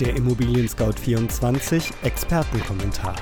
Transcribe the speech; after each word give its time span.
Der 0.00 0.14
Immobilien 0.14 0.68
Scout 0.68 0.92
24 0.92 1.90
Expertenkommentar. 2.04 3.16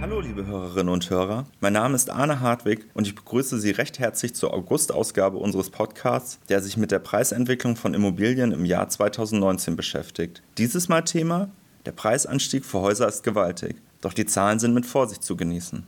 Hallo 0.00 0.20
liebe 0.20 0.46
Hörerinnen 0.46 0.92
und 0.92 1.10
Hörer, 1.10 1.46
mein 1.58 1.72
Name 1.72 1.96
ist 1.96 2.08
Arne 2.08 2.38
Hartwig 2.38 2.86
und 2.94 3.08
ich 3.08 3.16
begrüße 3.16 3.58
Sie 3.58 3.72
recht 3.72 3.98
herzlich 3.98 4.36
zur 4.36 4.54
August-Ausgabe 4.54 5.38
unseres 5.38 5.70
Podcasts, 5.70 6.38
der 6.48 6.62
sich 6.62 6.76
mit 6.76 6.92
der 6.92 7.00
Preisentwicklung 7.00 7.74
von 7.74 7.94
Immobilien 7.94 8.52
im 8.52 8.64
Jahr 8.64 8.88
2019 8.88 9.74
beschäftigt. 9.74 10.40
Dieses 10.56 10.88
Mal 10.88 11.02
Thema, 11.02 11.50
der 11.84 11.92
Preisanstieg 11.92 12.64
für 12.64 12.78
Häuser 12.78 13.08
ist 13.08 13.24
gewaltig, 13.24 13.74
doch 14.02 14.12
die 14.12 14.26
Zahlen 14.26 14.60
sind 14.60 14.72
mit 14.72 14.86
Vorsicht 14.86 15.24
zu 15.24 15.36
genießen. 15.36 15.84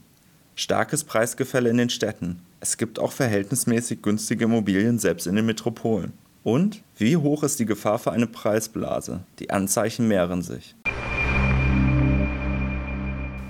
Starkes 0.57 1.05
Preisgefälle 1.05 1.69
in 1.69 1.79
den 1.79 1.91
Städten. 1.91 2.41
Es 2.65 2.79
gibt 2.79 2.99
auch 2.99 3.13
verhältnismäßig 3.13 4.01
günstige 4.01 4.47
Immobilien 4.47 4.99
selbst 4.99 5.27
in 5.27 5.37
den 5.37 5.45
Metropolen. 5.45 6.15
Und 6.43 6.83
wie 6.97 7.19
hoch 7.19 7.43
ist 7.43 7.61
die 7.61 7.67
Gefahr 7.67 7.99
für 7.99 8.11
eine 8.11 8.27
Preisblase? 8.27 9.25
Die 9.39 9.51
Anzeichen 9.51 10.09
mehren 10.09 10.41
sich. 10.41 10.75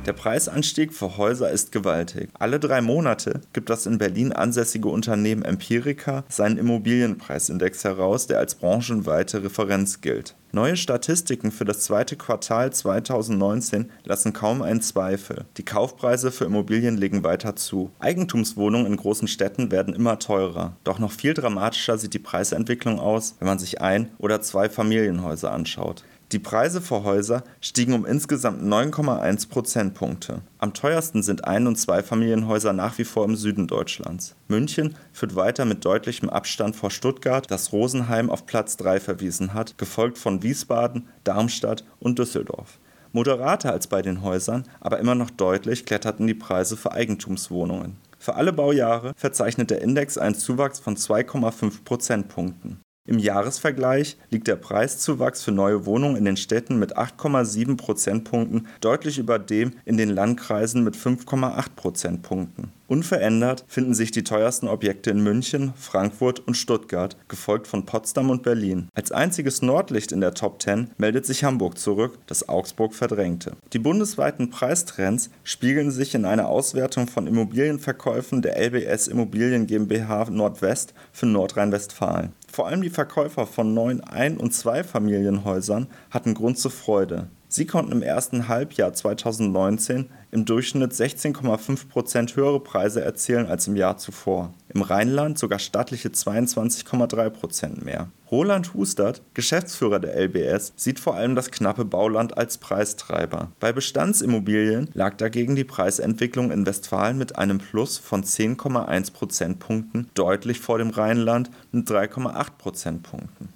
Der 0.07 0.13
Preisanstieg 0.13 0.93
für 0.93 1.17
Häuser 1.17 1.51
ist 1.51 1.73
gewaltig. 1.73 2.29
Alle 2.39 2.61
drei 2.61 2.83
Monate 2.83 3.41
gibt 3.55 3.71
das 3.71 3.87
in 3.87 3.97
Berlin 3.97 4.33
ansässige 4.33 4.89
Unternehmen 4.89 5.43
Empirica 5.43 6.25
seinen 6.29 6.59
Immobilienpreisindex 6.59 7.85
heraus, 7.85 8.27
der 8.27 8.39
als 8.39 8.55
branchenweite 8.55 9.43
Referenz 9.43 10.03
gilt. 10.03 10.35
Neue 10.53 10.77
Statistiken 10.77 11.51
für 11.51 11.65
das 11.65 11.81
zweite 11.81 12.17
Quartal 12.17 12.71
2019 12.71 13.91
lassen 14.05 14.35
kaum 14.35 14.61
einen 14.61 14.83
Zweifel. 14.83 15.47
Die 15.57 15.65
Kaufpreise 15.65 16.31
für 16.31 16.45
Immobilien 16.45 16.99
legen 16.99 17.25
weiter 17.25 17.57
zu. 17.57 17.91
Eigentumswohnungen 17.99 18.87
in 18.87 18.97
großen 18.97 19.27
Städten 19.27 19.73
werden 19.73 19.95
immer 19.95 20.19
teurer. 20.19 20.77
Doch 20.85 20.99
noch 20.99 21.13
viel 21.13 21.33
dramatischer 21.33 21.97
sieht 21.97 22.13
die 22.13 22.19
Preisentwicklung 22.19 23.01
aus, 23.01 23.37
wenn 23.39 23.49
man 23.49 23.59
sich 23.59 23.81
ein 23.81 24.11
oder 24.19 24.43
zwei 24.43 24.69
Familienhäuser 24.69 25.51
anschaut. 25.51 26.05
Die 26.33 26.39
Preise 26.39 26.81
für 26.81 27.05
Häuser 27.05 27.45
stiegen 27.61 27.93
um 27.93 28.07
insgesamt 28.07 28.63
9,1 28.63 29.49
Prozentpunkte. 29.49 30.41
Am 30.59 30.73
teuersten 30.73 31.23
sind 31.23 31.45
Ein- 31.45 31.67
und 31.67 31.77
Zweifamilienhäuser 31.77 32.73
nach 32.73 32.99
wie 32.99 33.05
vor 33.05 33.25
im 33.25 33.37
Süden 33.37 33.67
Deutschlands. 33.67 34.35
München 34.49 34.97
führt 35.13 35.37
weiter 35.37 35.65
mit 35.65 35.85
deutlichem 35.85 36.31
Abstand 36.31 36.77
vor 36.77 36.91
Stuttgart, 36.91 37.51
das 37.51 37.73
Rosenheim 37.73 38.31
auf 38.31 38.47
Platz 38.47 38.77
3 38.79 39.01
verwiesen 39.01 39.55
hat, 39.55 39.79
gefolgt 39.79 40.19
von 40.19 40.43
Wiesbaden, 40.43 41.09
Darmstadt 41.25 41.85
und 42.01 42.19
Düsseldorf. 42.19 42.79
Moderater 43.13 43.71
als 43.71 43.87
bei 43.87 44.03
den 44.03 44.23
Häusern, 44.23 44.65
aber 44.81 44.99
immer 44.99 45.15
noch 45.15 45.31
deutlich 45.31 45.87
kletterten 45.87 46.27
die 46.27 46.35
Preise 46.35 46.77
für 46.77 46.91
Eigentumswohnungen. 46.91 47.97
Für 48.19 48.35
alle 48.35 48.53
Baujahre 48.53 49.13
verzeichnet 49.17 49.71
der 49.71 49.83
Index 49.83 50.19
einen 50.19 50.35
Zuwachs 50.35 50.81
von 50.81 50.97
2,5 50.97 51.85
Prozentpunkten. 51.85 52.81
Im 53.07 53.19
Jahresvergleich 53.19 54.17
liegt 54.31 54.49
der 54.49 54.57
Preiszuwachs 54.57 55.43
für 55.43 55.53
neue 55.53 55.85
Wohnungen 55.85 56.17
in 56.17 56.25
den 56.25 56.39
Städten 56.39 56.79
mit 56.79 56.97
8,7 56.97 57.77
Prozentpunkten 57.77 58.67
deutlich 58.81 59.19
über 59.19 59.39
dem 59.39 59.73
in 59.85 59.99
den 59.99 60.09
Landkreisen 60.09 60.83
mit 60.83 60.97
5,8 60.97 61.67
Prozentpunkten. 61.77 62.73
Unverändert 62.87 63.65
finden 63.69 63.93
sich 63.93 64.11
die 64.11 64.25
teuersten 64.25 64.69
Objekte 64.69 65.11
in 65.11 65.23
München, 65.23 65.75
Frankfurt 65.77 66.41
und 66.41 66.55
Stuttgart, 66.55 67.19
gefolgt 67.29 67.67
von 67.67 67.85
Potsdam 67.85 68.31
und 68.31 68.43
Berlin. 68.43 68.89
Als 68.95 69.13
einziges 69.13 69.61
Nordlicht 69.61 70.11
in 70.11 70.23
der 70.23 70.33
Top 70.33 70.63
10 70.63 70.91
meldet 70.97 71.27
sich 71.27 71.45
Hamburg 71.45 71.77
zurück, 71.77 72.19
das 72.27 72.49
Augsburg 72.49 72.95
verdrängte. 72.95 73.53
Die 73.75 73.79
bundesweiten 73.79 74.49
Preistrends 74.49 75.29
spiegeln 75.43 75.91
sich 75.91 76.15
in 76.15 76.25
einer 76.25 76.49
Auswertung 76.49 77.07
von 77.07 77.27
Immobilienverkäufen 77.27 78.41
der 78.41 78.59
LBS 78.59 79.09
Immobilien 79.09 79.67
GmbH 79.67 80.31
Nordwest 80.31 80.95
für 81.13 81.27
Nordrhein-Westfalen. 81.27 82.33
Vor 82.55 82.69
allem 82.69 82.83
die 82.83 82.91
Verkäufer 82.91 83.49
von 83.49 83.75
neuen 83.75 84.01
Ein- 84.01 84.37
und 84.37 84.55
Zweifamilienhäusern 84.55 85.89
hatten 86.13 86.35
Grund 86.35 86.57
zur 86.57 86.71
Freude. 86.71 87.27
Sie 87.57 87.67
konnten 87.67 87.93
im 87.93 88.03
ersten 88.03 88.49
Halbjahr 88.49 88.93
2019 88.95 90.11
im 90.33 90.45
Durchschnitt 90.45 90.91
16,5 90.91 91.87
Prozent 91.87 92.35
höhere 92.35 92.59
Preise 92.59 93.01
erzielen 93.01 93.47
als 93.47 93.69
im 93.69 93.77
Jahr 93.77 93.97
zuvor. 93.97 94.53
Im 94.71 94.83
Rheinland 94.83 95.39
sogar 95.39 95.61
stattliche 95.61 96.09
22,3 96.09 97.31
Prozent 97.31 97.85
mehr. 97.85 98.09
Roland 98.29 98.75
Hustert, 98.75 99.23
Geschäftsführer 99.35 100.01
der 100.01 100.17
LBS, 100.17 100.73
sieht 100.75 100.99
vor 100.99 101.15
allem 101.15 101.37
das 101.37 101.53
knappe 101.53 101.85
Bauland 101.85 102.37
als 102.37 102.59
Preistreiber. 102.59 103.53
Bei 103.61 103.73
Bestandsimmobilien 103.73 104.91
lag 104.93 105.17
dagegen 105.17 105.55
die 105.55 105.63
Preisentwicklung 105.63 106.51
in 106.51 106.67
Westfalen 106.67 107.19
mit 107.19 107.39
einem 107.39 107.59
Plus 107.59 107.99
von 107.99 108.25
10,1 108.25 109.13
Prozentpunkten 109.13 110.11
deutlich 110.15 110.59
vor 110.59 110.79
dem 110.79 110.91
Rheinland 110.91 111.53
mit 111.71 111.89
3,8 111.89 112.47
Prozentpunkten. 112.59 113.54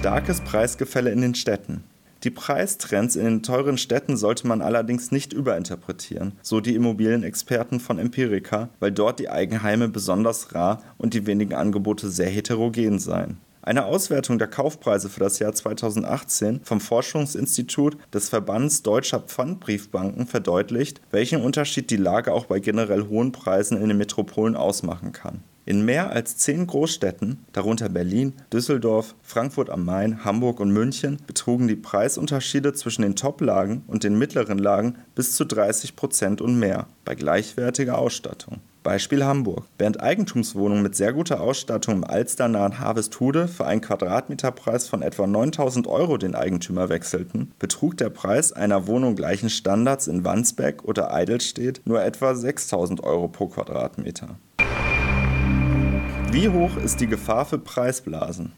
Starkes 0.00 0.40
Preisgefälle 0.40 1.10
in 1.10 1.20
den 1.20 1.34
Städten. 1.34 1.84
Die 2.24 2.30
Preistrends 2.30 3.16
in 3.16 3.24
den 3.26 3.42
teuren 3.42 3.76
Städten 3.76 4.16
sollte 4.16 4.46
man 4.46 4.62
allerdings 4.62 5.12
nicht 5.12 5.34
überinterpretieren, 5.34 6.32
so 6.40 6.62
die 6.62 6.74
Immobilienexperten 6.74 7.80
von 7.80 7.98
Empirica, 7.98 8.70
weil 8.80 8.92
dort 8.92 9.20
die 9.20 9.28
Eigenheime 9.28 9.88
besonders 9.88 10.54
rar 10.54 10.82
und 10.96 11.12
die 11.12 11.26
wenigen 11.26 11.52
Angebote 11.52 12.08
sehr 12.08 12.30
heterogen 12.30 12.98
seien. 12.98 13.36
Eine 13.60 13.84
Auswertung 13.84 14.38
der 14.38 14.48
Kaufpreise 14.48 15.10
für 15.10 15.20
das 15.20 15.38
Jahr 15.38 15.52
2018 15.52 16.60
vom 16.64 16.80
Forschungsinstitut 16.80 17.98
des 18.14 18.30
Verbands 18.30 18.82
Deutscher 18.82 19.20
Pfandbriefbanken 19.20 20.26
verdeutlicht, 20.26 21.02
welchen 21.10 21.42
Unterschied 21.42 21.90
die 21.90 21.98
Lage 21.98 22.32
auch 22.32 22.46
bei 22.46 22.58
generell 22.58 23.06
hohen 23.08 23.32
Preisen 23.32 23.78
in 23.78 23.88
den 23.88 23.98
Metropolen 23.98 24.56
ausmachen 24.56 25.12
kann. 25.12 25.42
In 25.70 25.84
mehr 25.84 26.10
als 26.10 26.36
zehn 26.36 26.66
Großstädten, 26.66 27.46
darunter 27.52 27.88
Berlin, 27.88 28.32
Düsseldorf, 28.52 29.14
Frankfurt 29.22 29.70
am 29.70 29.84
Main, 29.84 30.24
Hamburg 30.24 30.58
und 30.58 30.72
München, 30.72 31.18
betrugen 31.28 31.68
die 31.68 31.76
Preisunterschiede 31.76 32.72
zwischen 32.72 33.02
den 33.02 33.14
Top-Lagen 33.14 33.84
und 33.86 34.02
den 34.02 34.18
mittleren 34.18 34.58
Lagen 34.58 34.96
bis 35.14 35.36
zu 35.36 35.44
30 35.44 35.94
Prozent 35.94 36.40
und 36.40 36.58
mehr 36.58 36.88
bei 37.04 37.14
gleichwertiger 37.14 37.98
Ausstattung. 37.98 38.58
Beispiel 38.82 39.24
Hamburg. 39.24 39.66
Während 39.78 40.00
Eigentumswohnungen 40.00 40.82
mit 40.82 40.96
sehr 40.96 41.12
guter 41.12 41.40
Ausstattung 41.40 41.94
im 41.94 42.04
alsternahen 42.04 42.80
Harvesthude 42.80 43.46
für 43.46 43.64
einen 43.64 43.80
Quadratmeterpreis 43.80 44.88
von 44.88 45.02
etwa 45.02 45.28
9000 45.28 45.86
Euro 45.86 46.16
den 46.16 46.34
Eigentümer 46.34 46.88
wechselten, 46.88 47.52
betrug 47.60 47.96
der 47.96 48.10
Preis 48.10 48.52
einer 48.52 48.88
Wohnung 48.88 49.14
gleichen 49.14 49.50
Standards 49.50 50.08
in 50.08 50.24
Wandsbek 50.24 50.82
oder 50.82 51.14
Eidelstedt 51.14 51.82
nur 51.84 52.02
etwa 52.02 52.34
6000 52.34 53.04
Euro 53.04 53.28
pro 53.28 53.46
Quadratmeter. 53.46 54.36
Wie 56.32 56.48
hoch 56.48 56.76
ist 56.76 57.00
die 57.00 57.08
Gefahr 57.08 57.44
für 57.44 57.58
Preisblasen? 57.58 58.52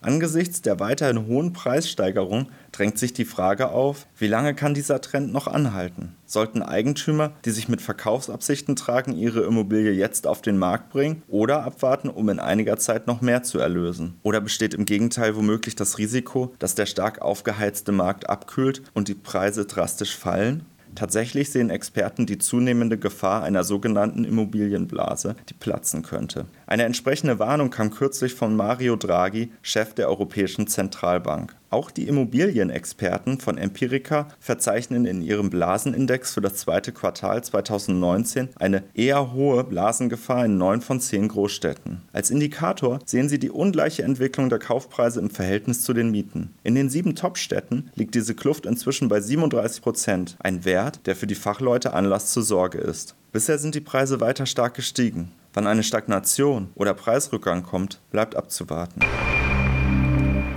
Angesichts 0.00 0.62
der 0.62 0.78
weiterhin 0.78 1.26
hohen 1.26 1.52
Preissteigerung 1.52 2.46
drängt 2.70 2.96
sich 2.96 3.12
die 3.12 3.24
Frage 3.24 3.70
auf, 3.70 4.06
wie 4.16 4.28
lange 4.28 4.54
kann 4.54 4.72
dieser 4.72 5.00
Trend 5.00 5.32
noch 5.32 5.48
anhalten? 5.48 6.14
Sollten 6.26 6.62
Eigentümer, 6.62 7.32
die 7.44 7.50
sich 7.50 7.68
mit 7.68 7.82
Verkaufsabsichten 7.82 8.76
tragen, 8.76 9.16
ihre 9.16 9.40
Immobilie 9.40 9.90
jetzt 9.90 10.28
auf 10.28 10.42
den 10.42 10.58
Markt 10.58 10.90
bringen 10.90 11.24
oder 11.26 11.64
abwarten, 11.64 12.08
um 12.08 12.28
in 12.28 12.38
einiger 12.38 12.76
Zeit 12.76 13.08
noch 13.08 13.20
mehr 13.20 13.42
zu 13.42 13.58
erlösen? 13.58 14.14
Oder 14.22 14.40
besteht 14.40 14.72
im 14.72 14.84
Gegenteil 14.84 15.34
womöglich 15.34 15.74
das 15.74 15.98
Risiko, 15.98 16.54
dass 16.60 16.76
der 16.76 16.86
stark 16.86 17.20
aufgeheizte 17.20 17.90
Markt 17.90 18.30
abkühlt 18.30 18.82
und 18.94 19.08
die 19.08 19.14
Preise 19.14 19.66
drastisch 19.66 20.16
fallen? 20.16 20.64
Tatsächlich 20.94 21.50
sehen 21.50 21.70
Experten 21.70 22.26
die 22.26 22.38
zunehmende 22.38 22.98
Gefahr 22.98 23.42
einer 23.42 23.64
sogenannten 23.64 24.24
Immobilienblase, 24.24 25.36
die 25.48 25.54
platzen 25.54 26.02
könnte. 26.02 26.46
Eine 26.66 26.84
entsprechende 26.84 27.38
Warnung 27.38 27.70
kam 27.70 27.90
kürzlich 27.90 28.34
von 28.34 28.56
Mario 28.56 28.96
Draghi, 28.96 29.52
Chef 29.62 29.94
der 29.94 30.08
Europäischen 30.08 30.66
Zentralbank. 30.66 31.57
Auch 31.70 31.90
die 31.90 32.08
Immobilienexperten 32.08 33.40
von 33.40 33.58
Empirica 33.58 34.28
verzeichnen 34.40 35.04
in 35.04 35.20
ihrem 35.20 35.50
Blasenindex 35.50 36.32
für 36.32 36.40
das 36.40 36.54
zweite 36.54 36.92
Quartal 36.92 37.44
2019 37.44 38.48
eine 38.56 38.84
eher 38.94 39.32
hohe 39.32 39.64
Blasengefahr 39.64 40.46
in 40.46 40.56
neun 40.56 40.80
von 40.80 40.98
zehn 40.98 41.28
Großstädten. 41.28 42.02
Als 42.12 42.30
Indikator 42.30 43.00
sehen 43.04 43.28
sie 43.28 43.38
die 43.38 43.50
ungleiche 43.50 44.02
Entwicklung 44.02 44.48
der 44.48 44.58
Kaufpreise 44.58 45.20
im 45.20 45.28
Verhältnis 45.28 45.82
zu 45.82 45.92
den 45.92 46.10
Mieten. 46.10 46.54
In 46.64 46.74
den 46.74 46.88
sieben 46.88 47.14
Topstädten 47.14 47.90
liegt 47.94 48.14
diese 48.14 48.34
Kluft 48.34 48.64
inzwischen 48.64 49.08
bei 49.08 49.20
37 49.20 49.82
Prozent, 49.82 50.36
ein 50.38 50.64
Wert, 50.64 51.00
der 51.06 51.16
für 51.16 51.26
die 51.26 51.34
Fachleute 51.34 51.92
Anlass 51.92 52.32
zur 52.32 52.44
Sorge 52.44 52.78
ist. 52.78 53.14
Bisher 53.30 53.58
sind 53.58 53.74
die 53.74 53.80
Preise 53.80 54.20
weiter 54.20 54.46
stark 54.46 54.72
gestiegen. 54.72 55.32
Wann 55.52 55.66
eine 55.66 55.82
Stagnation 55.82 56.70
oder 56.74 56.94
Preisrückgang 56.94 57.62
kommt, 57.62 58.00
bleibt 58.10 58.36
abzuwarten. 58.36 59.00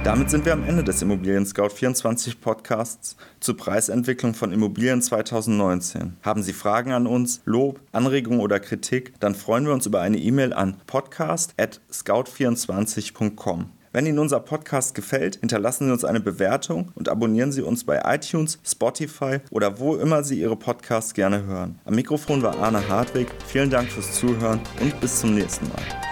Damit 0.04 0.32
sind 0.32 0.46
wir 0.46 0.54
am 0.54 0.64
Ende 0.64 0.84
des 0.84 1.04
Immobilien 1.04 1.46
Scout 1.46 1.70
24 1.70 2.42
Podcasts 2.42 3.16
zur 3.40 3.56
Preisentwicklung 3.56 4.34
von 4.34 4.52
Immobilien 4.52 5.00
2019. 5.00 6.18
Haben 6.24 6.42
Sie 6.42 6.54
Fragen 6.54 6.92
an 6.92 7.06
uns, 7.06 7.42
Lob, 7.46 7.80
Anregungen 7.92 8.40
oder 8.40 8.60
Kritik, 8.60 9.14
dann 9.20 9.36
freuen 9.36 9.68
wir 9.68 9.74
uns 9.74 9.86
über 9.86 10.02
eine 10.02 10.18
E-Mail 10.18 10.54
an 10.54 10.78
podcast@scout24.com. 10.88 13.70
Wenn 13.94 14.06
Ihnen 14.08 14.18
unser 14.18 14.40
Podcast 14.40 14.96
gefällt, 14.96 15.36
hinterlassen 15.36 15.86
Sie 15.86 15.92
uns 15.92 16.04
eine 16.04 16.20
Bewertung 16.20 16.92
und 16.96 17.08
abonnieren 17.08 17.52
Sie 17.52 17.62
uns 17.62 17.84
bei 17.84 18.02
iTunes, 18.04 18.58
Spotify 18.66 19.38
oder 19.52 19.80
wo 19.80 19.98
immer 19.98 20.24
Sie 20.24 20.40
Ihre 20.40 20.56
Podcasts 20.56 21.14
gerne 21.14 21.46
hören. 21.46 21.80
Am 21.86 21.94
Mikrofon 21.94 22.42
war 22.42 22.58
Arne 22.58 22.90
Hartwig. 22.90 23.28
Vielen 23.46 23.70
Dank 23.70 23.92
fürs 23.92 24.14
Zuhören 24.14 24.62
und 24.82 25.00
bis 25.00 25.20
zum 25.20 25.36
nächsten 25.36 25.68
Mal. 25.68 26.11